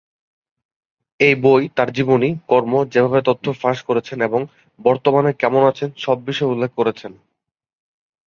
[1.19, 4.41] এই বই তার জীবনী, কর্ম, যেভাবে তথ্য ফাঁস করেছেন এবং
[4.79, 7.11] বর্তমানে কেমন আছেন সব বিষয় উল্লেখ করেছেন।